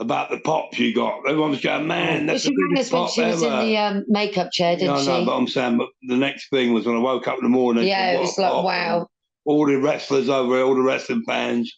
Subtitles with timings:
[0.00, 1.20] about the pop she got.
[1.28, 3.60] Everyone was going, man, Well, that's she the biggest pop she was ever.
[3.60, 5.06] in the um, makeup chair, didn't no, she?
[5.06, 7.50] no, but I'm saying, but the next thing was when I woke up in the
[7.50, 7.86] morning.
[7.86, 9.06] yeah, it was like, pop, wow.
[9.44, 11.72] All the wrestlers over here, all the wrestling fans.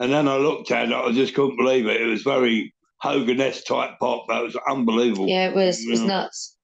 [0.00, 2.00] And then I looked at it, I just couldn't believe it.
[2.00, 4.26] It was very Hogan-esque type pop.
[4.28, 5.28] That was unbelievable.
[5.28, 5.80] Yeah, it was.
[5.84, 6.06] It was Yeah.
[6.06, 6.56] nuts.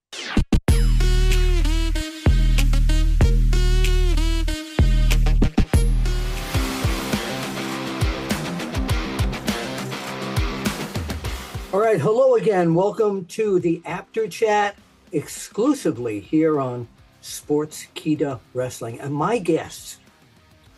[11.76, 12.74] All right, hello again.
[12.74, 14.76] Welcome to the After Chat
[15.12, 16.88] exclusively here on
[17.22, 18.98] Sportskeeda Wrestling.
[18.98, 19.98] And my guests,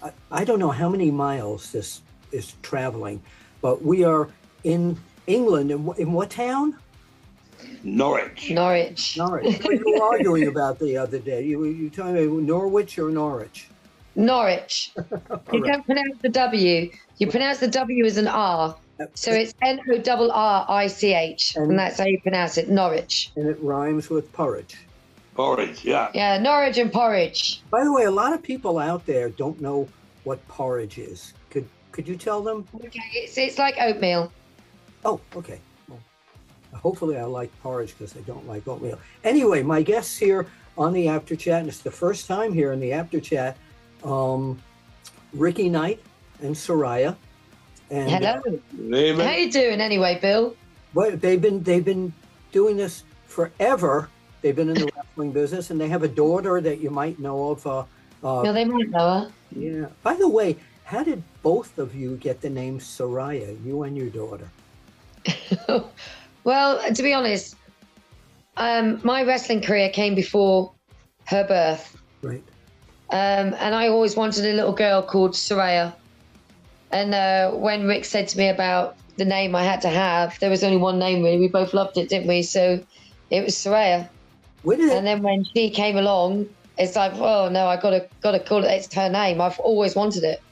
[0.03, 3.23] I, I don't know how many miles this is traveling,
[3.63, 4.29] but we are
[4.65, 4.99] in
[5.29, 5.71] England.
[5.71, 6.77] In, in what town?
[7.85, 8.51] Norwich.
[8.51, 9.17] Norwich.
[9.17, 9.63] Norwich.
[9.63, 11.45] What you were arguing about the other day.
[11.45, 13.69] You, were- you telling me Norwich or Norwich?
[14.17, 14.91] Norwich.
[15.53, 15.75] You right.
[15.75, 16.91] don't pronounce the W.
[17.19, 18.77] You pronounce the W as an R.
[19.15, 22.59] So it's N O R R I C H, And- and that's how you pronounce
[22.59, 22.69] it.
[22.69, 23.31] Norwich.
[23.37, 24.77] And it rhymes with porridge.
[25.35, 26.11] Porridge, yeah.
[26.15, 27.63] Yeah, Norwich and porridge.
[27.71, 29.89] By the way, a lot of people out there don't know
[30.25, 31.33] what porridge is.
[31.51, 32.67] Could could you tell them?
[32.75, 34.33] Okay, it's it's like oatmeal.
[35.05, 35.61] Oh, okay.
[35.89, 36.01] Well,
[36.75, 38.99] hopefully, I like porridge because I don't like oatmeal.
[39.23, 42.81] Anyway, my guests here on the After Chat, and it's the first time here in
[42.81, 43.57] the After Chat,
[44.03, 44.61] um,
[45.33, 46.01] Ricky Knight
[46.43, 47.15] and Saraya.
[47.91, 48.41] And Hello.
[48.77, 49.41] Leave How it.
[49.41, 50.55] you doing anyway, Bill?
[50.95, 52.13] well, they've been they've been
[52.53, 54.09] doing this forever.
[54.43, 57.51] They've been in the wrestling business, and they have a daughter that you might know
[57.51, 57.67] of.
[57.67, 57.79] Uh,
[58.23, 59.33] uh, No, they might know her.
[59.57, 59.87] yeah.
[60.03, 63.57] By the way, how did both of you get the name Saraya?
[63.65, 64.49] You and your daughter.
[66.45, 67.57] well, to be honest,
[68.57, 70.73] um, my wrestling career came before
[71.27, 71.97] her birth.
[72.23, 72.43] Right.
[73.11, 75.95] Um, and I always wanted a little girl called Saraya.
[76.91, 80.51] And uh, when Rick said to me about the name I had to have, there
[80.51, 81.39] was only one name really.
[81.39, 82.43] We both loved it, didn't we?
[82.43, 82.81] So
[83.31, 84.09] it was Saraya.
[84.63, 84.97] Where did it?
[84.97, 88.69] And then when she came along, it's like, oh no, I gotta gotta call it.
[88.69, 89.41] It's her name.
[89.41, 90.43] I've always wanted it.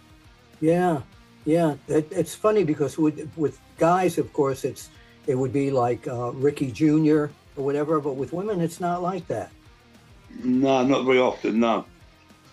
[0.61, 1.03] Yeah,
[1.45, 1.75] yeah.
[1.89, 4.91] It, it's funny because with with guys, of course, it's
[5.27, 7.27] it would be like uh, Ricky Jr.
[7.57, 9.51] or whatever, but with women, it's not like that.
[10.43, 11.85] No, not very often, no.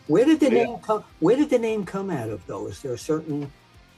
[0.08, 0.64] Where did the Yeah.
[0.66, 1.04] name come?
[1.20, 2.68] Where did the name come out of, though?
[2.68, 3.52] Is there a certain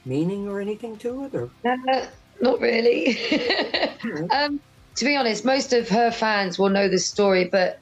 [0.06, 2.06] meaning or anything to it, or Uh,
[2.40, 3.18] not really.
[4.30, 4.60] um,
[4.94, 7.80] to be honest, most of her fans will know the story, but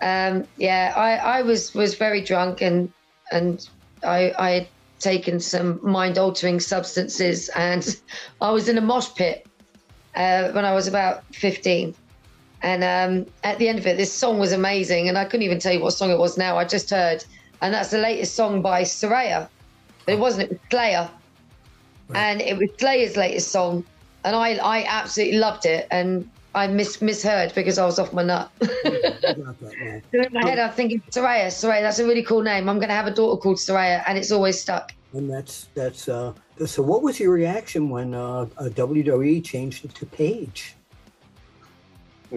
[0.00, 2.92] um, yeah, I, I was was very drunk and
[3.30, 3.68] and
[4.02, 8.00] I, I had taken some mind altering substances and
[8.40, 9.46] I was in a mosh pit
[10.14, 11.94] uh, when I was about fifteen.
[12.62, 15.60] And um, at the end of it, this song was amazing, and I couldn't even
[15.60, 16.56] tell you what song it was now.
[16.56, 17.22] I just heard,
[17.60, 19.48] and that's the latest song by Saraya,
[20.04, 20.50] but it wasn't.
[20.50, 21.10] It was Slayer
[22.14, 23.84] and it was Slayer's latest song,
[24.24, 28.22] and I I absolutely loved it, and I mis misheard because I was off my
[28.22, 28.50] nut.
[28.62, 30.00] I got that now.
[30.10, 32.68] So in my head, I'm thinking Saraya, Saraya, that's a really cool name.
[32.68, 34.92] I'm going to have a daughter called Saraya, and it's always stuck.
[35.12, 36.08] And that's that's.
[36.08, 36.32] Uh,
[36.64, 40.74] so, what was your reaction when uh, uh, WWE changed it to Paige?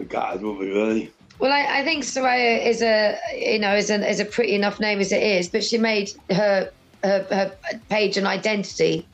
[0.09, 1.11] God, would we really?
[1.39, 4.81] Well, I, I think Saraya is a you know is a is a pretty enough
[4.81, 6.69] name as it is, but she made her
[7.05, 7.55] her, her
[7.89, 9.07] Paige an identity.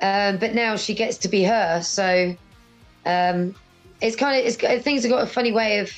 [0.00, 2.36] Um, but now she gets to be her, so
[3.04, 3.54] um,
[4.00, 5.90] it's kind of it's things have got a funny way of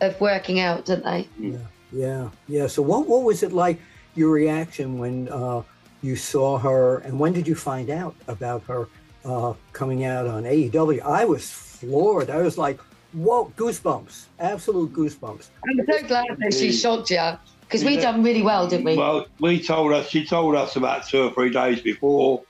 [0.00, 1.28] of working out, don't they?
[1.38, 1.58] Yeah,
[1.92, 2.66] yeah, yeah.
[2.66, 3.80] So, what what was it like?
[4.14, 5.62] Your reaction when uh,
[6.02, 8.88] you saw her, and when did you find out about her
[9.24, 11.00] uh, coming out on AEW?
[11.00, 12.28] I was floored.
[12.28, 12.78] I was like,
[13.14, 15.48] "Whoa!" Goosebumps, absolute goosebumps.
[15.66, 18.96] I'm so glad that she shocked you because we done really well, didn't we?
[18.96, 22.42] Well, we told us, she told us about two or three days before.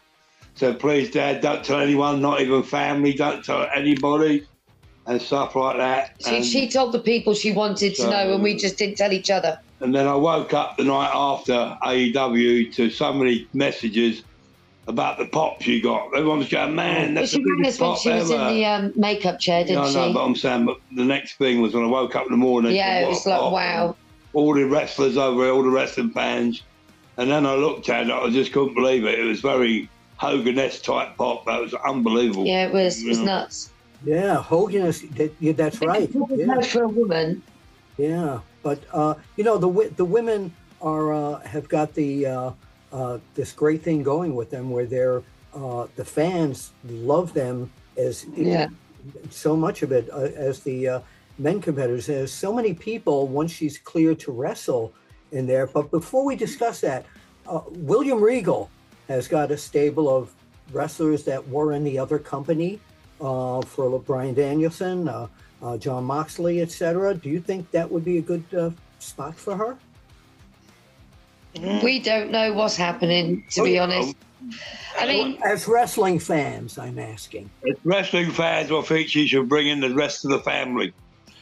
[0.54, 4.46] Said, please, Dad, don't tell anyone, not even family, don't tell anybody,
[5.06, 6.14] and stuff like that.
[6.20, 9.12] she, and, she told the people she wanted to know, and we just didn't tell
[9.12, 9.58] each other.
[9.80, 14.22] and then I woke up the night after AEW to so many messages
[14.88, 16.06] about the pops you got.
[16.14, 18.48] Everyone was going, man, Well, that's she the biggest pop she was ever.
[18.48, 19.94] in the um, makeup chair, didn't no, she?
[19.94, 22.36] no, but I'm saying, but the next thing was when I woke up in the
[22.36, 22.74] morning.
[22.74, 23.52] yeah, it was like, pop.
[23.52, 23.96] wow.
[24.34, 26.62] All the wrestlers over here, all the wrestling fans.
[27.16, 29.18] And then I looked at it, I just couldn't believe it.
[29.18, 29.88] It was very
[30.22, 31.46] Hogan-esque type pop.
[31.46, 32.46] That was unbelievable.
[32.46, 33.24] Yeah, it was, it was Yeah.
[33.24, 33.70] nuts.
[34.04, 35.02] Yeah, Hogan is.
[35.16, 36.08] That, yeah, that's right.
[36.12, 36.60] Yeah.
[36.60, 37.42] For a woman.
[37.98, 42.50] Yeah, but uh, you know the the women are uh, have got the uh,
[42.92, 45.22] uh, this great thing going with them where they're
[45.54, 48.68] uh, the fans love them as Yeah.
[49.30, 51.00] so much of it uh, as the uh,
[51.38, 52.06] men competitors.
[52.06, 54.92] There's so many people once she's cleared to wrestle
[55.30, 55.66] in there.
[55.66, 57.06] But before we discuss that,
[57.46, 58.68] uh, William Regal
[59.12, 60.32] has got a stable of
[60.72, 62.80] wrestlers that were in the other company
[63.20, 65.26] uh, for Bryan Danielson, uh,
[65.62, 67.14] uh, Jon Moxley, etc.
[67.14, 69.76] Do you think that would be a good uh, spot for her?
[71.82, 74.16] We don't know what's happening, to be Oh, honest.
[74.98, 77.50] I mean, As wrestling fans, I'm asking.
[77.68, 80.94] As wrestling fans, I think she should bring in the rest of the family.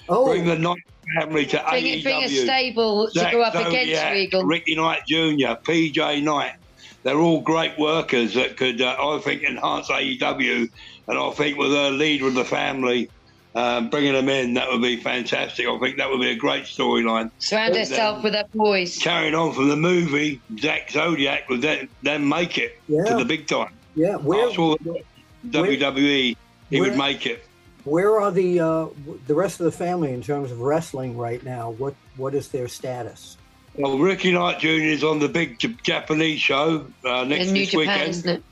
[0.08, 0.82] Oh, Bring the Knight
[1.20, 1.98] family to bring, AEW.
[1.98, 4.42] it, bring a stable to go up against Zodiac, Regal.
[4.42, 6.54] Ricky Knight Jr., PJ Knight.
[7.02, 10.68] They're all great workers that could, uh, I think, enhance AEW.
[11.08, 13.08] And I think with her leader of the family,
[13.54, 15.66] um, bringing them in, that would be fantastic.
[15.66, 17.30] I think that would be a great storyline.
[17.38, 18.98] Surround Then- herself with her boys.
[18.98, 23.04] Carrying on from the movie, Zack Zodiac would then, then make it Yeah.
[23.04, 23.72] to the big time.
[23.96, 24.16] yeah.
[24.16, 25.02] Where After all the
[25.50, 26.36] WWE,
[26.70, 27.44] he where- would make it.
[27.84, 28.86] where are the uh,
[29.26, 31.70] the rest of the family in terms of wrestling right now?
[31.70, 33.36] What what is their status?
[33.74, 34.68] Well, Ricky Knight Jr.
[34.68, 38.08] is on the big J- Japanese show uh, next in New this Japan, weekend.
[38.10, 38.44] isn't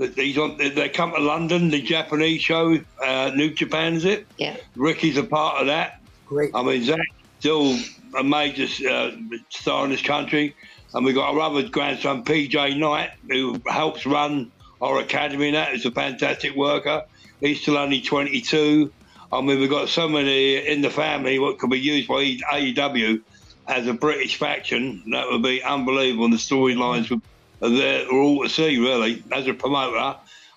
[0.00, 0.14] it?
[0.16, 0.56] He's on.
[0.56, 4.26] They come to London, the Japanese show, uh, New Japan, is it?
[4.36, 4.56] Yeah.
[4.74, 6.00] Ricky's a part of that.
[6.26, 6.50] Great.
[6.54, 7.02] I mean, Zach's
[7.38, 7.76] still
[8.18, 9.10] a major uh,
[9.50, 10.56] star in this country.
[10.94, 14.50] And we've got our other grandson, PJ Knight, who helps run
[14.80, 15.72] our academy and that.
[15.72, 17.04] He's a fantastic worker.
[17.40, 18.92] He's still only 22.
[19.32, 23.22] I mean, we've got so many in the family what could be used by AEW
[23.68, 25.02] as a British faction.
[25.10, 26.24] That would be unbelievable.
[26.26, 27.22] And the storylines would-
[27.62, 29.22] are there are all to see, really.
[29.30, 30.16] As a promoter,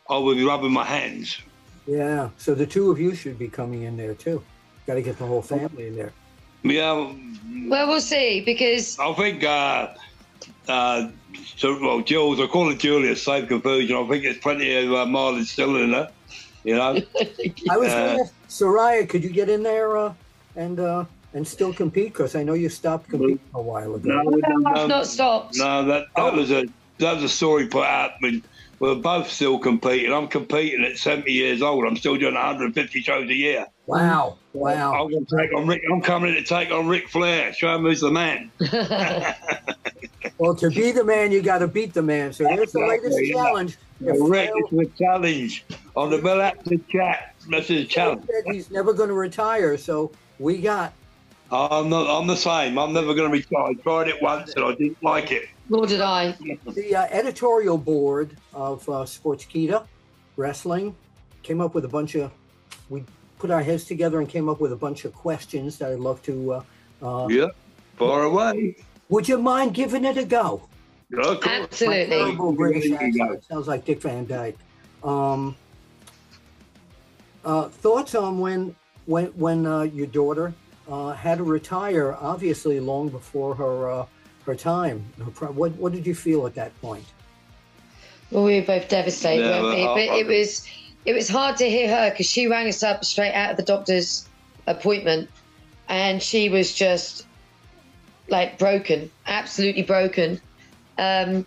[0.09, 1.37] I would be rubbing my hands.
[1.87, 2.29] Yeah.
[2.37, 4.41] So the two of you should be coming in there too.
[4.87, 6.13] Got to get the whole family in there.
[6.63, 7.11] Yeah,
[7.67, 9.89] Well, we'll see because I think, uh,
[10.67, 11.09] uh,
[11.57, 13.95] so, well, Jules, I call it Julius, save confusion.
[13.97, 16.09] I think there's plenty of uh, mileage still in her,
[16.63, 16.99] you know.
[17.69, 20.13] I was Uh, going to Saraya, could you get in there uh,
[20.55, 22.13] and uh, and still compete?
[22.13, 24.41] Because I know you stopped competing a while ago.
[24.65, 25.57] I've not stopped.
[25.57, 26.35] no, that, that oh.
[26.35, 26.65] was a
[26.97, 28.11] that was a story put out.
[28.11, 28.43] I mean,
[28.79, 30.11] we're both still competing.
[30.11, 31.85] I'm competing at 70 years old.
[31.85, 33.67] I'm still doing 150 shows a year.
[33.85, 34.37] Wow.
[34.53, 34.93] Wow.
[34.93, 35.83] I'm going to take on Rick.
[35.91, 37.53] I'm coming in to take on Ric Flair.
[37.53, 38.49] Show him who's the man.
[40.37, 42.33] Well, to be the man, you got to beat the man.
[42.33, 43.35] So there's the latest yeah.
[43.35, 43.77] challenge.
[44.01, 45.65] If Rick, Flair it's a challenge
[45.95, 47.35] on the Bill Apter chat.
[47.49, 48.25] This is a challenge.
[48.25, 50.93] said he's never going to retire, so we got
[51.51, 52.09] I'm not.
[52.09, 52.77] I'm the same.
[52.79, 53.67] I'm never going to retire.
[53.67, 55.47] I tried it once and I didn't like it.
[55.69, 56.31] Nor did I.
[56.67, 59.85] the uh, editorial board of uh, Sportskeeda
[60.37, 60.95] Wrestling
[61.43, 62.31] came up with a bunch of.
[62.89, 63.03] We
[63.39, 66.21] put our heads together and came up with a bunch of questions that I'd love
[66.23, 66.53] to.
[66.53, 66.63] Uh,
[67.01, 67.47] uh, Yeah,
[67.97, 68.75] far away.
[69.09, 70.67] Would you mind giving it a go?
[71.11, 71.35] Yeah.
[71.45, 72.55] Absolutely.
[72.55, 73.23] British There you go.
[73.25, 73.45] accent.
[73.45, 74.57] Sounds like Dick Van Dyke.
[75.03, 75.55] Um,
[77.43, 78.75] uh, thoughts on when
[79.05, 80.53] when when uh, your daughter
[80.89, 82.15] uh, had to retire?
[82.19, 84.05] Obviously, long before her uh,
[84.45, 85.05] her time.
[85.23, 87.05] Her pri- What what did you feel at that point?
[88.31, 89.83] Well, we were both devastated, Yeah, weren't we?
[89.85, 90.65] but But I- it was
[91.05, 93.63] it was hard to hear her because she rang us up straight out of the
[93.63, 94.27] doctor's
[94.67, 95.29] appointment,
[95.89, 97.25] and she was just
[98.29, 100.41] like broken, absolutely broken.
[100.97, 101.45] Um,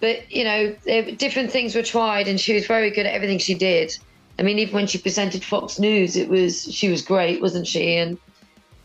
[0.00, 0.74] but you know,
[1.16, 3.96] different things were tried, and she was very good at everything she did.
[4.38, 7.96] I mean, even when she presented Fox News, it was she was great, wasn't she?
[7.96, 8.18] And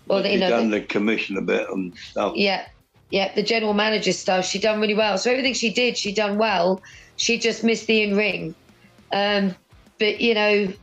[0.09, 2.33] well, you know, done the commission a bit and stuff.
[2.35, 2.67] yeah,
[3.11, 5.17] yeah, the general manager stuff, she done really well.
[5.17, 6.81] So everything she did, she done well.
[7.15, 8.55] She just missed the in ring.
[9.11, 9.55] Um,
[9.97, 10.73] but you know,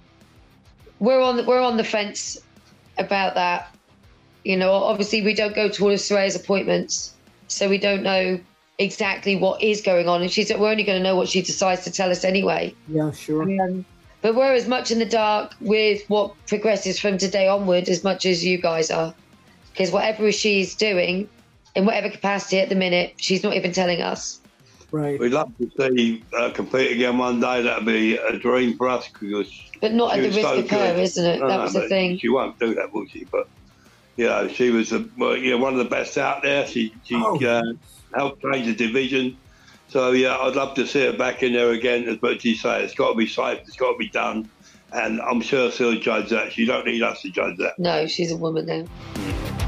[0.98, 2.38] we're on the, we're on the fence
[2.98, 3.74] about that.
[4.44, 7.14] You know, obviously we don't go to all of Saraya's appointments,
[7.48, 8.38] so we don't know
[8.78, 10.22] exactly what is going on.
[10.22, 12.74] And she's we're only going to know what she decides to tell us anyway.
[12.88, 13.42] Yeah, sure.
[13.60, 13.84] Um,
[14.26, 18.26] but we're as much in the dark with what progresses from today onward as much
[18.26, 19.14] as you guys are.
[19.70, 21.28] Because whatever she's doing,
[21.76, 24.40] in whatever capacity at the minute, she's not even telling us.
[24.90, 25.16] Right.
[25.20, 27.62] We'd love to see uh, compete again one day.
[27.62, 29.48] That'd be a dream for us because
[29.80, 30.98] But not She at the was risk so of her, good.
[31.04, 31.40] isn't it?
[31.40, 32.18] No, that no, was the thing.
[32.18, 33.26] She won't do that, will she?
[33.30, 33.48] But
[34.16, 36.66] you know, she was a, well, you know, one of the best out there.
[36.66, 37.38] She she Oh.
[37.44, 37.62] uh,
[38.16, 39.36] helped change the division.
[39.88, 42.08] So yeah, I'd love to see her back in there again.
[42.08, 43.60] As much as you say, it's got to be safe.
[43.60, 44.50] It's got to be done.
[44.92, 46.52] And I'm sure she'll judge that.
[46.52, 47.78] She don't need us to judge that.
[47.78, 49.65] No, she's a woman now.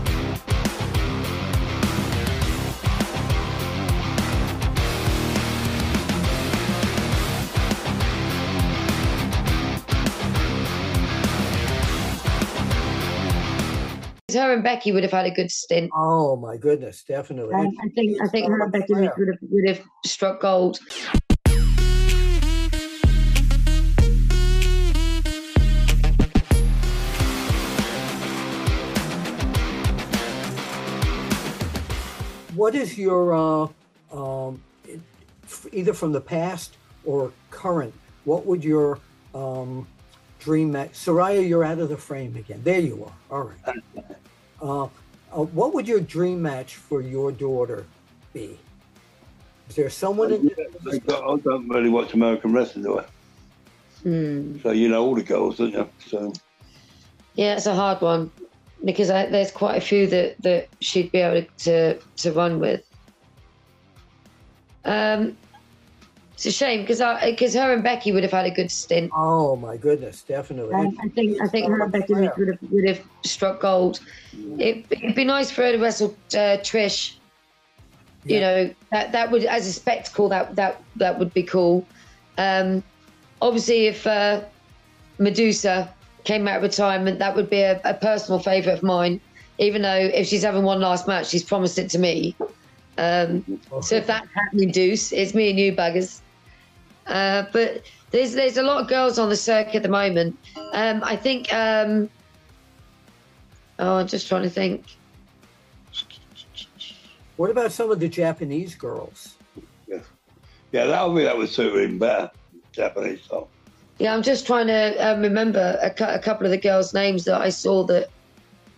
[14.30, 15.90] Her and Becky would have had a good stint.
[15.96, 17.54] Oh my goodness, definitely.
[17.54, 20.78] Um, I think I think her and Becky would would have, would have struck gold.
[32.54, 33.68] What is your uh,
[34.12, 34.62] um,
[35.72, 37.94] either from the past or current?
[38.24, 38.98] What would your
[39.34, 39.86] um,
[40.48, 40.92] dream match?
[40.92, 42.60] Saraya, you're out of the frame again.
[42.64, 43.16] There you are.
[43.36, 43.76] All right.
[44.60, 44.86] Uh,
[45.32, 47.86] uh, what would your dream match for your daughter
[48.32, 48.58] be?
[49.68, 53.04] Is there someone in I don't- I don't really watch American wrestling, do I?
[54.02, 54.58] Hmm.
[54.64, 55.88] So you know all the girls, don't you?
[56.10, 56.32] So
[57.36, 58.32] Yeah, it's a hard one
[58.84, 62.82] because I, there's quite a few that, that she'd be able to to run with.
[64.84, 65.36] Um,
[66.38, 69.10] it's a shame because because her and Becky would have had a good stint.
[69.12, 70.72] Oh my goodness, definitely.
[70.72, 73.98] Um, I think I think her and Becky would, would have, would have struck gold.
[74.56, 77.14] It, it'd be nice for her to wrestle uh, Trish.
[78.22, 81.84] You know that that would as a spectacle that that that would be cool.
[82.36, 82.84] Um,
[83.42, 84.42] obviously, if uh,
[85.18, 85.92] Medusa
[86.22, 89.20] came out of retirement, that would be a, a personal favourite of mine.
[89.58, 92.36] Even though if she's having one last match, she's promised it to me.
[92.96, 96.20] Um, so if that's happening, Deuce, it's me and you, buggers.
[97.08, 100.38] Uh, but there's there's a lot of girls on the circuit at the moment.
[100.72, 101.52] Um, I think.
[101.52, 102.10] Um,
[103.78, 104.84] oh, I'm just trying to think.
[107.36, 109.36] What about some of the Japanese girls?
[109.86, 110.00] yeah,
[110.72, 112.30] yeah, that would be that would suit him better.
[112.72, 113.48] Japanese style.
[113.98, 117.24] Yeah, I'm just trying to um, remember a, cou- a couple of the girls' names
[117.24, 118.10] that I saw that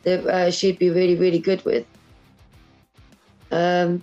[0.05, 1.85] that uh, she'd be really really good with.
[3.51, 4.03] Um.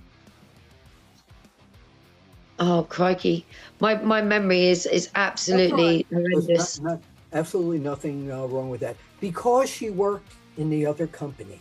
[2.60, 3.46] Oh crikey,
[3.80, 6.80] my my memory is is absolutely horrendous.
[6.80, 7.02] not- not-
[7.34, 8.96] absolutely nothing uh, wrong with that.
[9.20, 11.60] Because she worked in the other company,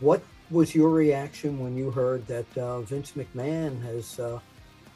[0.00, 4.38] what was your reaction when you heard that uh, Vince McMahon has uh,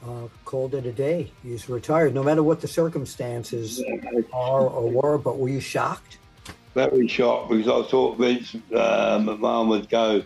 [0.07, 1.31] uh, called it a day?
[1.43, 3.83] He's retired, no matter what the circumstances
[4.33, 5.19] are or were.
[5.19, 6.19] But were you shocked?
[6.75, 10.23] Very shocked because I thought Vince uh, McMahon would go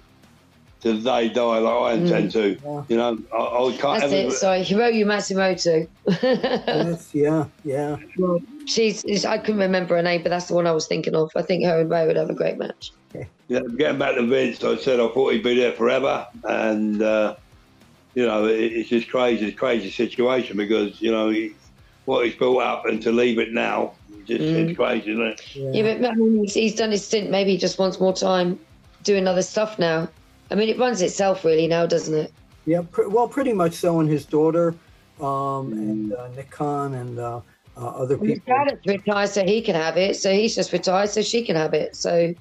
[0.82, 2.50] to the day die like I intend to.
[2.64, 2.84] Yeah.
[2.88, 4.28] You know, I, I can't That's ever.
[4.28, 4.32] it.
[4.32, 5.86] Sorry, Hiroyo Matsumoto.
[6.22, 7.96] yes, yeah, yeah.
[8.66, 9.24] She's, she's.
[9.24, 11.30] I couldn't remember her name, but that's the one I was thinking of.
[11.36, 12.92] I think her and Ray would have a great match.
[13.48, 17.34] Yeah, getting back to Vince, I said I thought he'd be there forever, and uh,
[18.14, 21.52] you know it, it's just crazy, it's a crazy situation because you know he,
[22.04, 23.94] what he's built up and to leave it now,
[24.24, 24.68] just Mm.
[24.68, 25.56] it's crazy, isn't it?
[25.56, 27.30] Yeah, but I mean, he's, he's done his stint.
[27.30, 28.56] Maybe he just wants more time
[29.02, 30.08] doing other stuff now.
[30.50, 32.32] I mean, it runs itself really now, doesn't it?
[32.66, 34.00] Yeah, pr- well, pretty much so.
[34.00, 34.74] And his daughter,
[35.20, 37.40] um, and uh, Nick Khan, and uh,
[37.76, 38.54] uh, other His people.
[38.54, 40.16] dad has retired, so he can have it.
[40.16, 41.96] So he's just retired, so she can have it.
[41.96, 42.34] So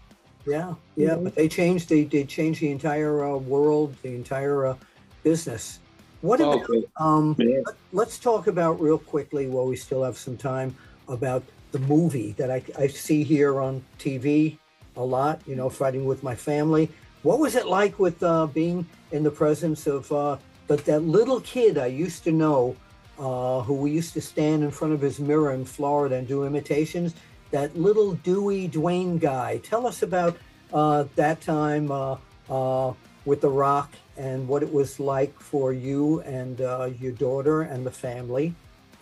[0.45, 1.23] Yeah, yeah, Mhm.
[1.23, 1.89] but they changed.
[1.89, 4.75] They they changed the entire uh, world, the entire uh,
[5.23, 5.79] business.
[6.21, 6.63] What about?
[6.63, 6.85] Okay.
[6.99, 7.61] Um, Yeah.
[7.93, 10.75] let's talk about real quickly while we still have some time
[11.07, 14.57] about the movie that I, I see here on TV
[14.97, 15.39] a lot.
[15.45, 16.89] You know, fighting with my family.
[17.21, 21.41] What was it like with uh, being in the presence of uh, but that little
[21.41, 22.77] kid I used to know,
[23.17, 26.45] uh, who we used to stand in front of his mirror in Florida and do
[26.45, 27.15] imitations?
[27.51, 29.57] That little Dewey Dwayne guy.
[29.57, 30.37] Tell us about
[30.71, 32.17] uh, that time uh,
[32.49, 32.93] uh,
[33.25, 36.59] with The Rock and what it was like for you and
[36.99, 38.53] your daughter and the family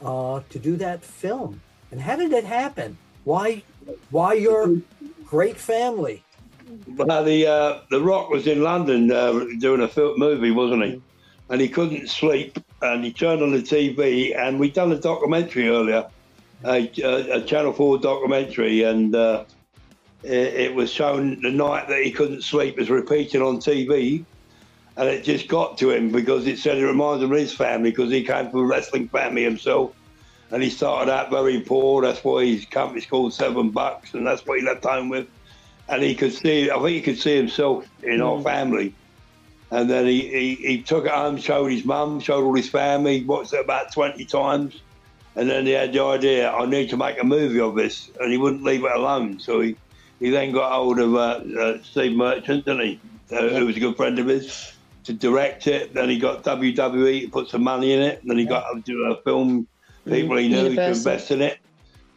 [0.01, 1.61] to do that film.
[1.91, 2.97] And how did it happen?
[3.25, 3.61] Why,
[4.09, 4.77] why your
[5.25, 6.23] great family?
[6.87, 11.01] Well, the uh, the Rock was in London uh, doing a film movie, wasn't he?
[11.49, 15.69] And he couldn't sleep, and he turned on the TV, and we'd done a documentary
[15.69, 16.07] earlier,
[16.65, 19.45] a, a, a Channel Four documentary, and uh,
[20.23, 24.25] it, it was shown the night that he couldn't sleep was repeated on TV,
[24.97, 27.91] and it just got to him because it said it reminds him of his family
[27.91, 29.93] because he came from a wrestling family himself.
[30.49, 32.01] And he started out very poor.
[32.01, 35.27] That's why his company's called Seven Bucks, and that's what he left home with
[35.89, 36.69] and he could see.
[36.69, 38.93] I think he could see himself in our family.
[39.69, 43.23] And then he, he, he took it home, showed his mum, showed all his family,
[43.23, 44.81] watched it about twenty times,
[45.37, 48.31] and then he had the idea, I need to make a movie of this, and
[48.31, 49.39] he wouldn't leave it alone.
[49.39, 49.75] So he,
[50.19, 52.99] he then got hold of uh, uh, Steve Merchant, didn't he,
[53.31, 55.93] uh, who was a good friend of his, to direct it.
[55.93, 58.21] Then he got WWE to put some money in it.
[58.25, 59.67] Then he got to do a film
[60.05, 61.59] people he knew to invest in it.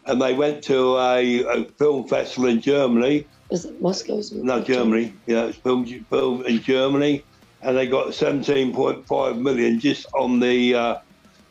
[0.06, 4.16] And they went to a, a film festival in Germany, was it Moscow?
[4.16, 4.42] Was it?
[4.42, 5.12] no, Germany.
[5.26, 7.25] Yeah, it's filmed, filmed in Germany,
[7.62, 10.99] and they got 17.5 million just on the uh,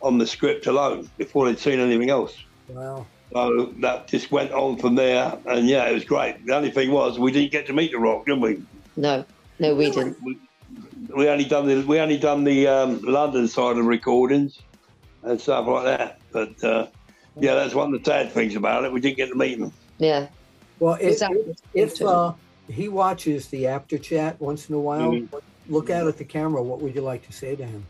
[0.02, 2.36] on the script alone before they'd seen anything else.
[2.68, 3.06] Wow.
[3.32, 6.46] So that just went on from there, and yeah, it was great.
[6.46, 8.64] The only thing was we didn't get to meet the Rock, did we?
[8.96, 9.24] No,
[9.60, 10.18] no, we didn't.
[11.16, 14.60] We only done the we only done the um, London side of recordings
[15.24, 16.20] and stuff like that.
[16.32, 16.88] But uh,
[17.40, 18.92] yeah, that's one of the sad things about it.
[18.92, 19.74] We didn't get to meet them.
[19.98, 20.28] Yeah,
[20.80, 21.22] Well, if,
[21.74, 22.34] if uh,
[22.70, 25.28] he watches the after chat once in a while, Mhm.
[25.70, 26.62] look out at the camera.
[26.64, 27.86] What would you like to say to him?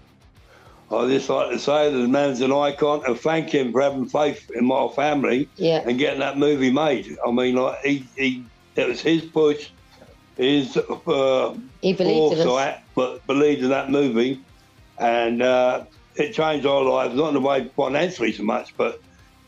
[0.92, 4.08] I just like to say that the man's an icon and thank him for having
[4.08, 5.84] faith in my family Yeah.
[5.86, 7.16] and getting that movie made.
[7.26, 8.44] I mean, like he, he
[8.76, 9.70] it was his push,
[10.36, 12.46] his uh, He believed in us.
[12.46, 14.42] foresight, but believed in that movie,
[14.98, 15.84] and uh,
[16.16, 17.14] it changed our lives.
[17.14, 19.00] Not in the way financially so much, but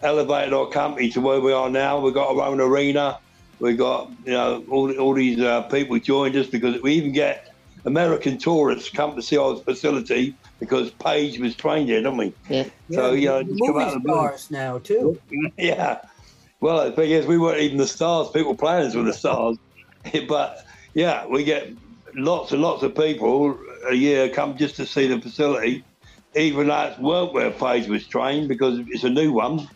[0.03, 1.99] elevated our company to where we are now.
[1.99, 3.17] We've got our own arena.
[3.61, 7.53] We got you know all, all these uh, people joined us because we even get
[7.85, 12.33] American tourists come to see our facility because Paige was trained here, don't we?
[12.49, 12.65] Yeah.
[12.91, 15.19] So, you know, the just come movie out of the stars now too.
[15.57, 16.01] yeah.
[16.59, 18.29] Well, the thing is, we weren't even the stars.
[18.29, 19.57] People playing us were the stars.
[20.27, 21.69] but yeah, we get
[22.15, 25.83] lots and lots of people a year come just to see the facility,
[26.35, 29.67] even though it weren't where Paige was trained because it's a new one.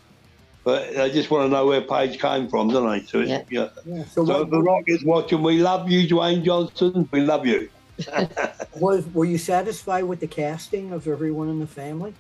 [0.66, 3.06] But they just want to know where Paige came from, don't they?
[3.06, 3.44] So, it's, Yeah.
[3.50, 3.70] yeah.
[3.86, 4.04] Yeah.
[4.06, 7.08] So, So what, the Rock is watching, we love you, Dwayne Johnson.
[7.12, 7.70] We love you.
[8.76, 12.14] was were you satisfied with the casting of everyone in the family?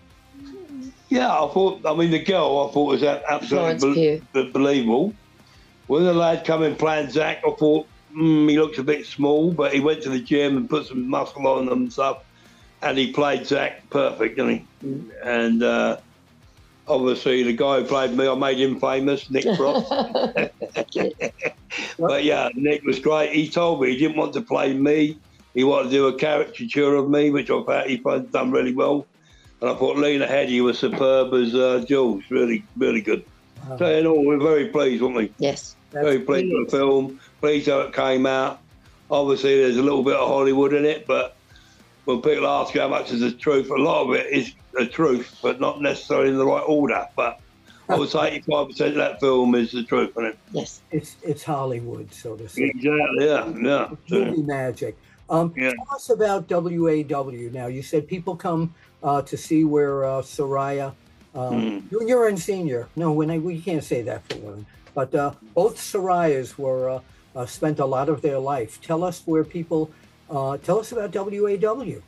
[1.10, 1.86] Yeah, I thought.
[1.86, 4.22] I mean, the girl I thought was absolutely Pugh.
[4.32, 5.14] be- believable.
[5.88, 9.52] When the lad come in playing Zach, I thought mm, he looks a bit small,
[9.52, 12.24] but he went to the gym and put some muscle on and stuff,
[12.82, 14.66] and he played Zach perfect, didn't he?
[15.24, 15.98] And uh,
[16.88, 19.90] obviously, the guy who played me, I made him famous, Nick Frost.
[22.00, 23.34] but yeah, Nick was great.
[23.34, 25.18] He told me he didn't want to play me.
[25.54, 29.06] He wanted to do a caricature of me, which I thought he done really well.
[29.62, 32.24] And I thought Lena Headey was superb as uh, Jules.
[32.30, 33.24] Really, really good.
[33.68, 33.78] Wow.
[33.78, 35.32] So in all, we're very pleased, weren't we?
[35.40, 35.76] Yes.
[35.92, 37.20] Very pleased with the film.
[37.40, 38.60] Pleased how it came out.
[39.10, 41.35] Obviously, there's a little bit of Hollywood in it, but
[42.06, 44.86] when people ask you how much is the truth, a lot of it is the
[44.86, 47.08] truth, but not necessarily in the right order.
[47.16, 47.40] But
[47.90, 50.38] I would say 85% of that film is the truth, isn't it?
[50.52, 50.82] Yes.
[50.92, 52.76] It's it's Hollywood, so to speak.
[52.76, 53.90] Exactly, yeah, yeah.
[54.08, 54.98] So, Movie magic.
[55.30, 55.72] Um, Yeah.
[55.72, 57.50] Tell us about WAW.
[57.52, 60.94] Now, you said people come uh, to see where uh, Saraya,
[61.34, 61.90] um, Hmm.
[61.90, 62.88] junior and senior.
[62.96, 67.00] No, when I, we can't say that for women, but uh, both Sarayas were uh,
[67.36, 68.80] uh, spent a lot of their life.
[68.82, 69.90] Tell us where people.
[70.30, 72.02] Uh, tell us about WAW.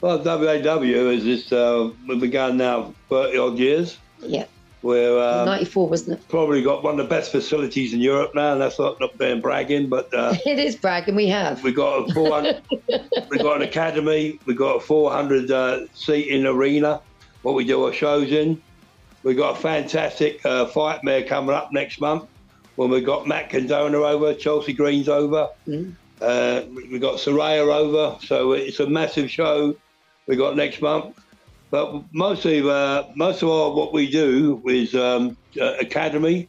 [0.00, 3.98] well, WAW is this, uh, we've been going now 30 odd years.
[4.20, 4.46] Yeah.
[4.82, 6.28] We're um, 94, wasn't it?
[6.28, 9.40] probably got one of the best facilities in Europe now, and that's not, not being
[9.40, 11.16] bragging, but uh, It is bragging.
[11.16, 11.62] We have.
[11.64, 12.62] we got a 400,
[13.28, 17.00] we got an academy, we got a 400 uh, seating arena,
[17.42, 18.60] what we do our shows in.
[19.24, 22.28] We got a fantastic uh, fight mare coming up next month
[22.76, 25.94] when we got Matt Cardona over, Chelsea Green's over, Mm.
[26.20, 29.76] Uh, we got Saraya over, so it's a massive show
[30.26, 31.18] we got next month.
[31.70, 36.48] But mostly, uh, most of our, what we do is um, uh, academy,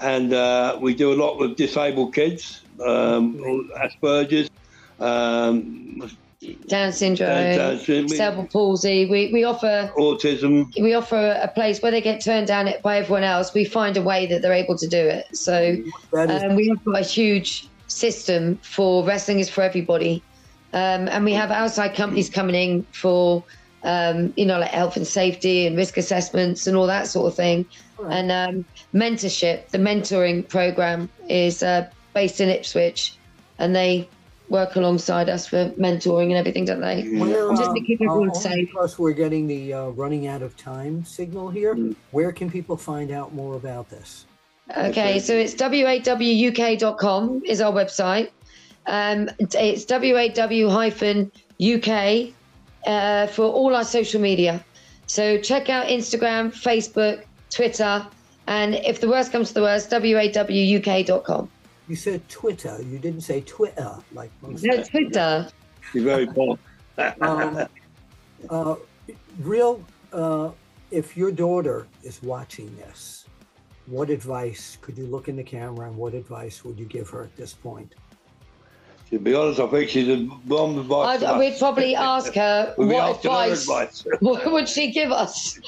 [0.00, 3.38] and uh, we do a lot with disabled kids, um,
[3.76, 4.48] Asperger's,
[5.00, 6.10] um,
[6.66, 8.08] Down syndrome, Down syndrome.
[8.08, 9.06] cerebral palsy.
[9.06, 10.72] We, we offer autism.
[10.80, 13.52] we offer a place where they get turned down by everyone else.
[13.52, 15.36] We find a way that they're able to do it.
[15.36, 15.76] So
[16.16, 20.22] um, we have got a huge system for wrestling is for everybody,
[20.72, 23.42] um, and we have outside companies coming in for
[23.84, 27.34] um, you know like health and safety and risk assessments and all that sort of
[27.34, 27.66] thing,
[27.98, 28.16] Right.
[28.18, 29.68] and um, mentorship.
[29.68, 33.16] The mentoring program is uh, based in Ipswich,
[33.58, 34.08] and they
[34.50, 37.02] work alongside us for mentoring and everything, don't they?
[37.18, 38.68] Where, Just uh, to keep uh, everyone only safe.
[38.68, 41.74] because we're getting the uh, running out of time signal here.
[41.74, 41.94] Mm.
[42.12, 44.24] Where can people find out more about this?
[44.76, 48.30] Okay, so it's wawuk.com is our website.
[48.86, 49.54] Um, it's
[50.38, 51.88] waw-uk
[52.86, 54.64] uh, for all our social media.
[55.06, 58.06] So check out Instagram, Facebook, Twitter,
[58.46, 61.50] and if the worst comes to the worst, wawuk.com.
[61.88, 62.78] You said Twitter.
[62.82, 64.62] You didn't say Twitter like most.
[64.64, 65.48] No, Twitter.
[65.94, 66.58] You're very poor.
[67.22, 67.66] um,
[68.50, 68.74] uh,
[69.40, 69.82] real.
[70.12, 70.50] Uh,
[70.90, 73.17] if your daughter is watching this,
[73.88, 77.24] what advice could you look in the camera and what advice would you give her
[77.24, 77.94] at this point?
[79.10, 81.22] to be honest, I think she's a bomb advice.
[81.22, 84.06] I'd, we'd probably ask her We'd what asking her advice, advice.
[84.20, 85.58] what would she give us?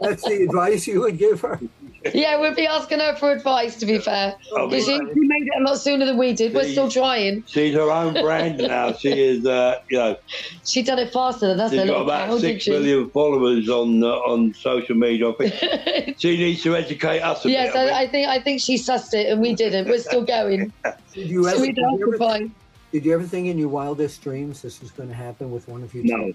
[0.00, 1.60] That's the advice you would give her.
[2.14, 4.34] yeah, we'd be asking her for advice, to be fair.
[4.56, 6.54] I she, she made it a lot sooner than we did.
[6.54, 7.44] We're still trying.
[7.46, 8.92] she's her own brand now.
[8.92, 10.16] She is, uh, you know,
[10.64, 11.70] She done it faster than us.
[11.72, 13.04] she's a got about cow, did six she?
[13.12, 15.30] followers on uh, on social media.
[15.30, 17.92] I think she needs to educate us a yes, bit.
[17.92, 19.88] I, I think I think she sussed it and we didn't.
[19.88, 20.72] We're still going.
[21.14, 22.50] Did you ever, we did you ever, survive.
[22.92, 25.82] did you ever think in your wildest dreams this was going to happen with one
[25.82, 26.04] of you?
[26.04, 26.32] no,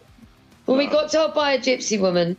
[0.66, 2.36] Well, we got told by a gypsy woman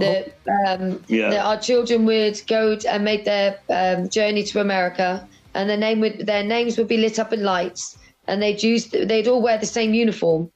[0.00, 0.34] that,
[0.66, 1.30] um, Yeah.
[1.30, 6.00] that our children would go and make their um, journey to America, and their name
[6.00, 9.58] would their names would be lit up in lights, and they'd use they'd all wear
[9.58, 10.50] the same uniform,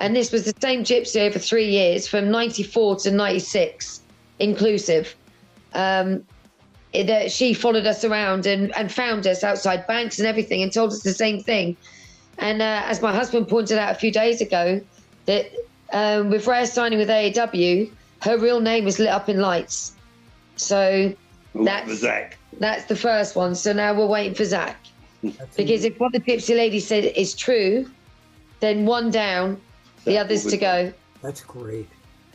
[0.00, 4.00] And this was the same gypsy over three years, from 94 to 96,
[4.40, 5.14] inclusive.
[5.72, 6.24] Um,
[6.94, 10.92] uh, she followed us around and, and found us outside banks and everything and told
[10.92, 11.76] us the same thing.
[12.38, 14.80] And uh, as my husband pointed out a few days ago,
[15.26, 15.46] that
[15.92, 17.90] um, with Rhea signing with AEW,
[18.24, 19.92] her real name is lit up in lights.
[20.56, 21.14] So
[21.54, 22.38] That's that's Zach.
[22.58, 23.54] that's the first one.
[23.54, 24.76] So now we're waiting for Zach.
[25.22, 27.90] That's Because if what the Gypsy Lady said is true,
[28.60, 29.60] then one down,
[30.04, 30.92] the others to go.
[31.22, 31.88] That's great.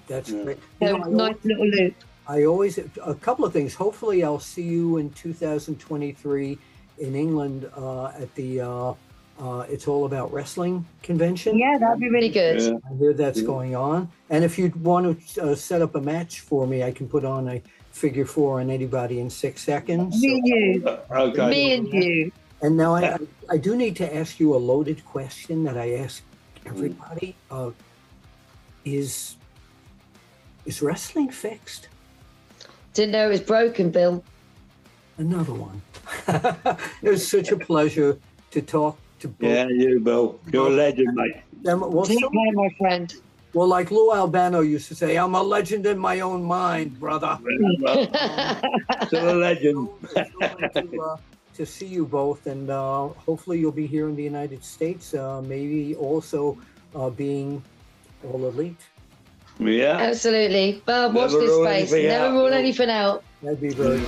[0.07, 0.43] That's Yeah.
[0.43, 0.57] great.
[0.81, 1.93] You So know, I nice little loop.
[2.27, 3.73] I always a couple of things.
[3.75, 6.57] Hopefully, I'll see you in 2023
[6.99, 8.93] in England uh, at the uh,
[9.39, 11.57] uh, It's All About Wrestling convention.
[11.57, 12.61] Yeah, that'd be really good.
[12.61, 12.73] Yeah.
[12.89, 13.45] I hear that's Yeah.
[13.45, 14.11] going on.
[14.29, 17.23] And if you'd want to uh, set up a match for me, I can put
[17.25, 20.21] on a figure four on anybody in six seconds.
[20.21, 20.87] Me and you.
[20.87, 21.49] Uh, Okay.
[21.49, 22.31] Me and you.
[22.61, 23.17] And now I, I,
[23.51, 26.21] I do need to ask you a loaded question that I ask
[26.65, 27.35] everybody.
[27.49, 27.71] Uh,
[28.85, 29.35] is
[30.65, 31.87] is wrestling fixed?
[32.93, 34.23] Didn't know it was broken, Bill.
[35.17, 35.81] Another one.
[37.01, 38.17] it was such a pleasure
[38.51, 39.49] to talk to both.
[39.49, 40.39] Yeah, you, Bill.
[40.51, 41.37] You're a legend, mate.
[41.63, 41.79] them.
[41.81, 43.13] Well, Take so- care, my friend.
[43.53, 47.37] well, like Lou Albano used to say, I'm a legend in my own mind, brother.
[49.07, 49.89] Still a legend.
[50.13, 50.23] So
[50.73, 51.17] to, uh,
[51.55, 55.41] to see you both, and uh, hopefully you'll be here in the United States, uh,
[55.41, 56.57] maybe also
[56.95, 57.61] uh, being
[58.23, 58.79] all elite.
[59.59, 59.97] Yeah.
[59.97, 60.81] Absolutely.
[60.85, 61.91] Bob, watch Never this space.
[62.07, 63.23] Never out, rule anything out.
[63.43, 63.99] That'd be very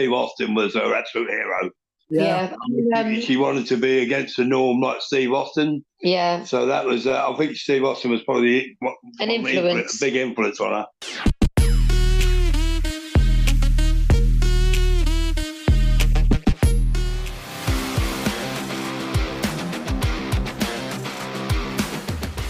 [0.00, 1.70] Steve Austin was her absolute hero.
[2.08, 2.54] Yeah.
[2.96, 5.84] Um, she wanted to be against the norm like Steve Austin.
[6.00, 6.42] yeah.
[6.44, 10.00] So that was, uh, I think Steve Austin was probably what- An what- influence.
[10.00, 10.86] a big influence on her.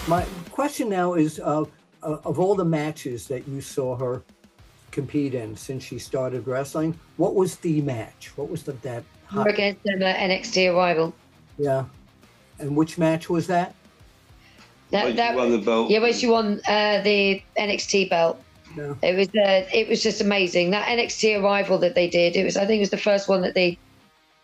[0.09, 1.65] My question now is uh,
[2.03, 4.25] uh, of all the matches that you saw her
[4.91, 8.33] compete in since she started wrestling, what was the match?
[8.37, 9.49] What was the that hot?
[9.49, 11.15] against them NXT Arrival.
[11.59, 11.85] Yeah.
[12.59, 13.75] And which match was that?
[14.91, 15.91] That, When she that, won the belt.
[15.91, 18.43] yeah, when she won uh, the NXT belt.
[18.77, 18.95] Yeah.
[19.03, 22.37] It was uh, it was just amazing that NXT arrival that they did.
[22.37, 23.79] It was I think it was the first one that they,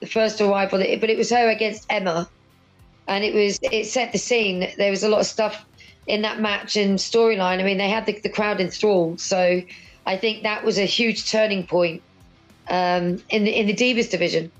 [0.01, 0.79] the first arrival.
[0.79, 2.29] That, but it was her against Emma,
[3.07, 4.69] and it was it set the scene.
[4.79, 5.65] There was a lot of stuff
[6.09, 7.61] in that match and storyline.
[7.61, 9.21] I mean, they had the, the crowd enthralled.
[9.21, 9.63] So
[10.07, 12.03] I think that was a huge turning point
[12.69, 14.51] um, in the in the Divas division.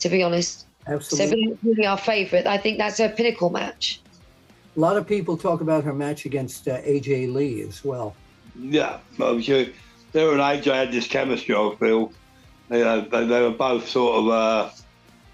[0.00, 1.44] To be honest, Absolutely.
[1.46, 2.46] but it's really our favourite.
[2.46, 4.00] I think that's her pinnacle match.
[4.76, 8.14] A lot of people talk about her match against uh, AJ Lee as well.
[8.58, 9.74] Yeah, well, she,
[10.14, 11.54] her and AJ had this chemistry.
[11.54, 12.12] I feel,
[12.70, 14.70] you know, they, they were both sort of uh,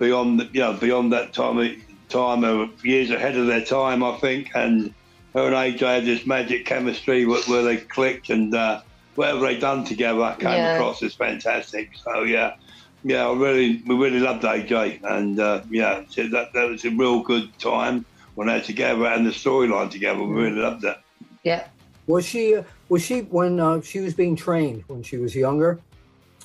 [0.01, 1.83] beyond, the- you know, beyond that time.
[2.09, 4.51] Time, they were years ahead of their time, I think.
[4.55, 4.93] And
[5.35, 8.81] her and AJ had this magic chemistry where, where they clicked, and uh,
[9.17, 10.75] whatever they done together came Yeah.
[10.75, 11.91] across as fantastic.
[12.03, 12.57] So yeah,
[13.05, 16.91] yeah, I really, we really loved AJ, and uh, yeah, so that that was a
[16.91, 20.23] real good time when they're together and the storyline together.
[20.23, 21.03] We really loved that.
[21.43, 21.67] Yeah.
[22.07, 25.81] Was she uh, was she when uh, she was being trained when she was younger?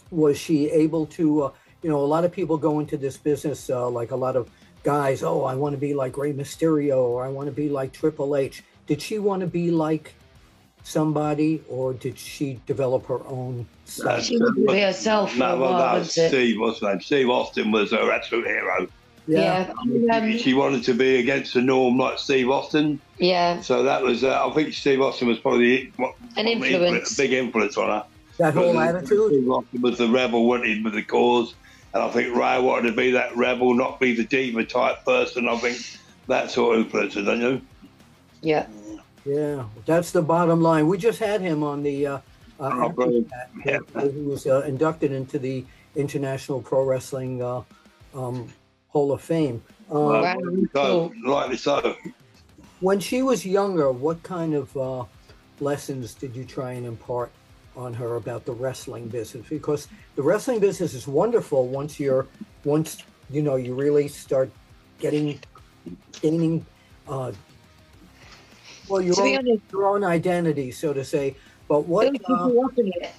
[0.10, 1.44] Was she able to?
[1.44, 1.52] Uh,
[1.84, 4.50] you know, a lot of people go into this business uh, like a lot of
[4.84, 5.24] guys.
[5.24, 8.36] Oh, I want to be like Rey Mysterio, or I want to be like Triple
[8.36, 8.64] H.
[8.88, 10.14] Did she want to be like
[10.84, 13.66] somebody, or did she develop her own?
[13.86, 14.06] style?
[14.08, 16.30] That's- She would be herself for No, a well, while, no, wasn't it?
[16.30, 17.02] Steve, what's his name?
[17.02, 18.88] Steve Austin was her absolute hero.
[19.28, 19.72] Yeah.
[19.78, 23.00] Um, she wanted to be against the norm like Steve Austin.
[23.18, 23.62] yeah.
[23.62, 27.14] So that was, uh, I think Steve Austin was probably the- what, An influence.
[27.14, 28.04] a big influence on her.
[28.38, 29.28] that whole But attitude.
[29.32, 31.54] Steve Austin was the rebel, wanted with the cause.
[31.94, 35.48] And I think Ray wanted to be that rebel, not be the diva type person.
[35.50, 35.78] I think
[36.28, 37.62] that sort of influenced don't you?
[38.42, 38.66] Yeah.
[39.26, 40.88] Yeah, that's the bottom line.
[40.88, 42.08] We just had him on the.
[42.08, 42.20] Uh,
[42.60, 43.26] uh, Oh.
[43.66, 43.80] Yeah.
[44.02, 47.64] He was uh, inducted into the International Pro Wrestling uh,
[48.14, 48.52] um,
[48.90, 49.64] Hall of Fame.
[49.90, 51.96] Um, Well, Wow, so, rightly so.
[52.80, 55.06] When she was younger, what kind of uh,
[55.60, 57.32] lessons did you try and impart
[57.76, 59.48] on her about the wrestling business?
[59.48, 62.28] Because the wrestling business is wonderful once you're
[62.64, 62.98] once
[63.30, 64.52] you know you really start
[65.00, 65.40] getting
[66.22, 66.66] gaining
[67.08, 67.32] uh,
[68.92, 71.36] well your To be own, honest, your own identity, so to say.
[71.68, 72.46] But what she uh,
[72.78, 73.12] in it.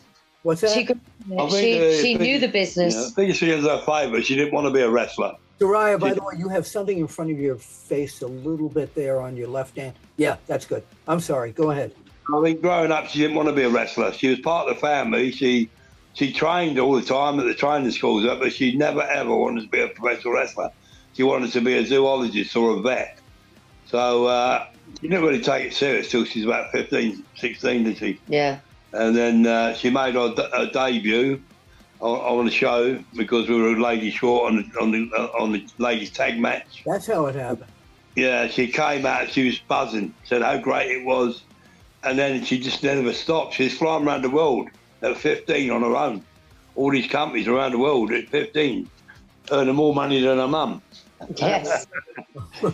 [0.43, 0.71] what's that?
[0.71, 0.97] She, grew
[1.39, 1.51] up I it.
[1.51, 4.21] think she, the she thing- knew the Yeah, I think she has her favour.
[4.23, 5.35] She didn't want to be a wrestler.
[5.59, 8.69] Soraya, by She- the way, you have something in front of your face a little
[8.69, 9.95] bit there on your left hand.
[10.17, 10.83] Yeah, that's good.
[11.09, 11.53] I'm sorry.
[11.53, 11.95] Go ahead.
[12.33, 14.13] I mean, growing up, she didn't want to be a wrestler.
[14.13, 15.33] She was part of the family.
[15.33, 15.71] She
[16.15, 19.69] she trained all the time at the training schools, but she never ever wanted to
[19.69, 20.71] be a professional wrestler.
[21.15, 23.19] She wanted to be a zoologist or a vet.
[23.87, 24.67] So uh,
[25.01, 28.21] she didn't really take it serious till she's about 15, 16, did she?
[28.29, 28.61] Yeah.
[28.93, 31.43] And then uh, she made her, her debut
[32.01, 35.53] on, on, the show because we were lady short on the, on the uh, on
[35.53, 36.83] the ladies tag match.
[36.85, 37.71] That's how it happened.
[38.17, 39.31] Yeah, she came out.
[39.31, 40.15] She was buzzing.
[40.25, 41.43] Said how great it was,
[42.03, 43.55] and then she just never stopped.
[43.55, 44.69] She's flying around the world
[45.01, 46.25] at 15 on her own.
[46.75, 48.89] All these companies around the world at 15,
[49.51, 50.83] earning more money than her mum.
[51.37, 51.87] Yes.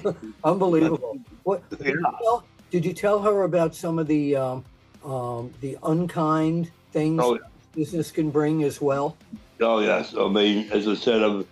[0.44, 1.18] Unbelievable.
[1.44, 4.64] What did, you tell, did, you tell, her about some of the um,
[5.04, 7.38] um, the unkind things oh,
[7.74, 9.16] business can bring as well?
[9.61, 10.14] Oh yes.
[10.16, 11.46] I mean, as I said, I've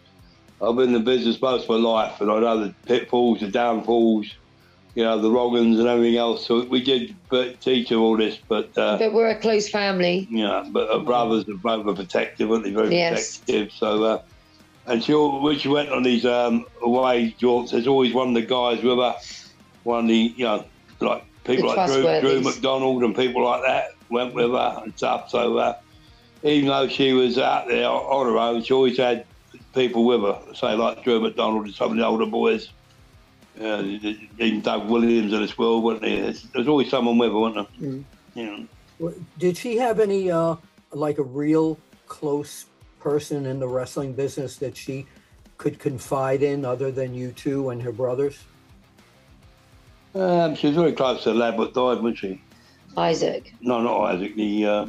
[0.61, 3.49] I've been in the business most of my life, and I know the pitfalls, the
[3.49, 4.35] downfalls,
[4.95, 6.47] you know, the wrong and everything else.
[6.47, 10.27] So we did but teach her all this, but uh, but we're a close family.
[10.31, 12.73] Yeah, but her brothers are both protective, aren't they?
[12.73, 13.39] Very yes.
[13.39, 13.73] protective.
[13.73, 14.05] So.
[14.05, 14.23] Uh,
[14.87, 18.43] and she, when she went on these um, away jaunts, there's always one of the
[18.43, 19.17] guys with her,
[19.83, 20.65] one of the, you know,
[21.01, 24.97] like people the like Drew, Drew McDonald and people like that went with her and
[24.97, 25.31] stuff.
[25.31, 25.77] So uh,
[26.43, 29.27] even though she was out there on her own, she always had
[29.75, 32.71] people with her, say like Drew McDonald and some of the older boys.
[33.59, 33.83] Uh,
[34.39, 36.35] even Doug Williams in this world, wasn't there?
[36.53, 37.91] There's always someone with her, wasn't there?
[37.91, 38.05] Mm.
[39.01, 39.11] Yeah.
[39.39, 40.57] Did she have any, uh,
[40.93, 42.67] like a real close
[43.07, 45.07] person in the wrestling business that she
[45.59, 48.43] could confide in other than you two and her brothers?
[50.13, 52.43] Um, she was very close to the lad that died, wasn't she?
[52.97, 53.55] Isaac.
[53.61, 54.35] No, not Isaac.
[54.35, 54.87] The uh,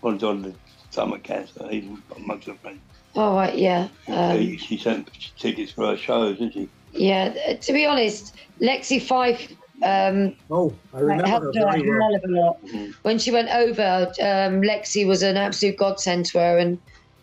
[0.00, 0.56] one died of
[0.90, 1.68] stomach cancer.
[1.68, 1.84] He's
[2.16, 2.80] amongst her friends.
[3.14, 3.88] Oh, right, yeah.
[4.08, 6.68] Um, she, she sent tickets for her shows, didn't she?
[6.92, 12.14] Yeah, to be honest, Lexi Fyfe um, oh, I remember helped her, her well.
[12.14, 12.64] a lot.
[12.64, 12.92] Mm-hmm.
[13.02, 16.78] When she went over, um, Lexi was an absolute godsend to her, and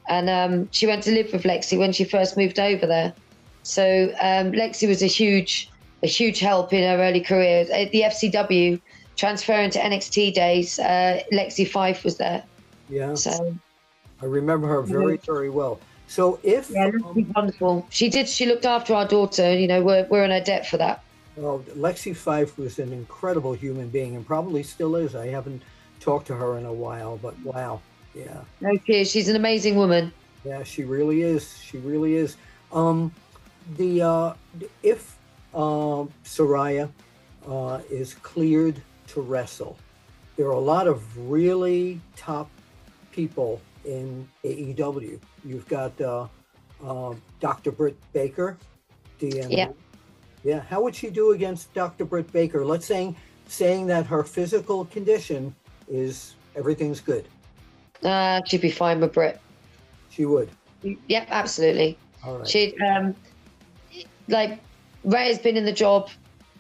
[0.09, 3.13] and um, she went to live with Lexi when she first moved over there.
[3.63, 5.69] So um, Lexi was a huge,
[6.03, 7.67] a huge help in her early career.
[7.71, 8.81] At the FCW,
[9.15, 12.43] transferring to NXT days, uh, Lexi Fyfe was there.
[12.89, 13.13] Yeah.
[13.13, 13.55] So
[14.21, 15.79] I remember her very, very well.
[16.07, 17.85] So if yeah, um, wonderful.
[17.91, 18.27] She did.
[18.27, 19.53] She looked after our daughter.
[19.53, 21.03] You know, we're we're in her debt for that.
[21.35, 25.15] Well, Lexi Fyfe was an incredible human being, and probably still is.
[25.15, 25.61] I haven't
[25.99, 27.79] talked to her in a while, but wow,
[28.13, 28.41] yeah.
[28.61, 30.11] No, she She's an amazing woman.
[30.45, 31.57] Yeah, she really is.
[31.59, 32.37] She really is.
[32.71, 33.13] Um,
[33.77, 34.33] the uh,
[34.83, 35.17] if
[35.53, 36.89] uh, Saraya
[37.47, 39.77] uh, is cleared to wrestle,
[40.37, 42.49] there are a lot of really top
[43.11, 45.19] people in AEW.
[45.43, 46.27] You've got uh,
[46.85, 47.71] uh, Dr.
[47.71, 48.57] Britt Baker,
[49.19, 49.47] DM.
[49.49, 49.69] Yeah.
[50.43, 50.61] Yeah.
[50.61, 52.05] How would she do against Dr.
[52.05, 52.65] Britt Baker?
[52.65, 53.15] Let's say
[53.47, 55.53] saying that her physical condition
[55.89, 57.27] is everything's good.
[58.03, 59.39] Uh, she'd be fine with Britt.
[60.09, 60.49] She would.
[60.83, 61.97] Yep, absolutely.
[62.23, 62.47] All right.
[62.47, 63.15] She um,
[64.27, 64.59] like
[65.03, 66.09] Ray has been in the job,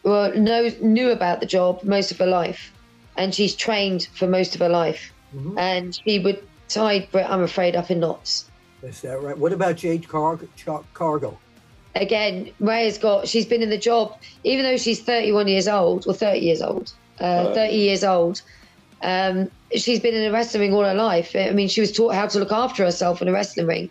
[0.03, 2.73] well, knows knew about the job most of her life,
[3.17, 5.57] and she's trained for most of her life, mm-hmm.
[5.57, 8.49] and she would tie Britt, I'm afraid, up in knots.
[8.81, 9.37] Is that right?
[9.37, 11.39] What about Jade Car- Car- Cargill?
[11.95, 13.27] Again, Ray has got.
[13.27, 16.93] She's been in the job, even though she's 31 years old or 30 years old.
[17.19, 18.41] Uh, 30 years old.
[19.01, 21.35] Um, she's been in a wrestling ring all her life.
[21.35, 23.89] I mean, she was taught how to look after herself in a wrestling ring.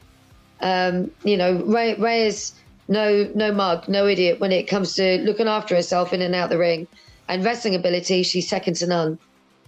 [0.61, 2.53] Um, you know, Ray, Ray is
[2.89, 6.51] no no mug, no idiot when it comes to looking after herself in and out
[6.51, 6.87] the ring.
[7.29, 9.19] And wrestling ability, she's second to none.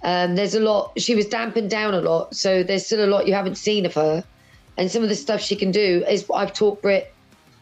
[0.03, 0.92] Um, there's a lot.
[0.99, 3.94] She was dampened down a lot, so there's still a lot you haven't seen of
[3.94, 4.25] her.
[4.77, 7.12] And some of the stuff she can do is I've taught Brit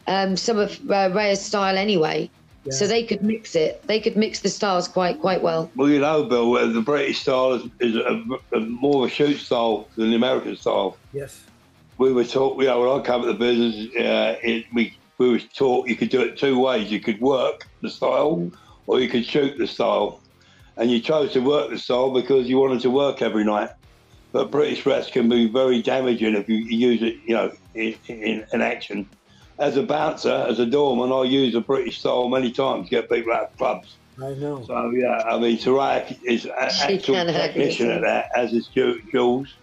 [0.07, 2.29] um, some of uh, style anyway.
[2.65, 2.73] Yeah.
[2.73, 3.81] So they could mix it.
[3.87, 5.71] They could mix the styles quite quite well.
[5.75, 9.37] Well, you know, Bill, the British style is, is a, a more of a shoot
[9.37, 10.97] style than the American style.
[11.13, 11.43] Yes.
[11.97, 15.29] We were taught, you know, when I came to the business, uh, it, we we
[15.29, 16.91] were taught you could do it two ways.
[16.91, 18.51] You could work the style,
[18.87, 20.19] or you could shoot the style.
[20.77, 23.69] And you chose to work the style because you wanted to work every night.
[24.31, 28.45] But British rest can be very damaging if you use it, you know, in, in,
[28.53, 29.09] in action
[29.59, 33.09] as a bouncer, as a doorman, I use a British style many times to get
[33.09, 33.97] people out of clubs.
[34.17, 34.63] I know.
[34.65, 39.53] So yeah, I mean, Saraya is an actual technician at that, as is Jules.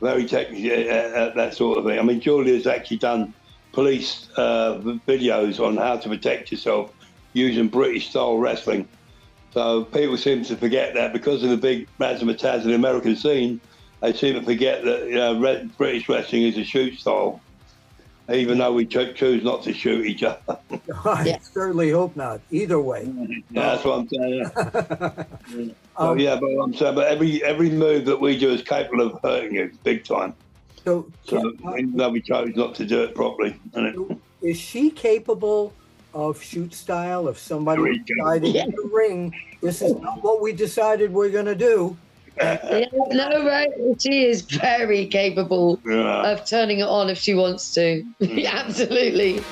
[0.00, 1.98] Very technical at that sort of thing.
[1.98, 3.34] I mean, Julia's actually done
[3.72, 6.92] police uh, videos on how to protect yourself
[7.34, 8.88] using British style wrestling.
[9.52, 13.60] So people seem to forget that because of the big razzmatazz in the American scene,
[14.00, 17.40] they seem to forget that you know, British wrestling is a shoot style
[18.32, 20.58] even though we cho- choose not to shoot each other.
[21.04, 21.38] I Yeah.
[21.40, 22.40] certainly hope not.
[22.50, 23.10] Either way.
[23.50, 24.50] Yeah, that's what I'm saying.
[24.56, 25.12] Yeah.
[25.96, 29.06] Um, But yeah, but I'm saying, but every every move that we do is capable
[29.06, 30.32] of hurting you big time.
[30.82, 34.56] So, So uh, even though we chose not to do it properly, and it, is
[34.58, 35.74] she capable
[36.14, 37.28] of shoot style?
[37.28, 38.64] If somebody Very decided Yeah.
[38.64, 41.98] in the ring, this is not what we decided we're going to do.
[42.36, 43.70] Yeah, no, right.
[44.00, 46.30] She is very capable yeah.
[46.30, 48.04] of turning it on if she wants to.
[48.20, 48.46] Mm.
[48.46, 49.42] Absolutely.